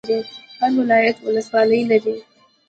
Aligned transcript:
هر 0.59 0.71
ولایت 0.79 1.17
ولسوالۍ 1.21 1.81
لري 1.91 2.15